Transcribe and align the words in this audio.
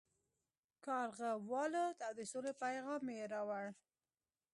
کارغه 0.85 1.31
والوت 1.49 1.97
او 2.07 2.13
د 2.19 2.21
سولې 2.31 2.53
پیام 2.61 3.03
یې 3.17 3.23
راوړ. 3.33 3.65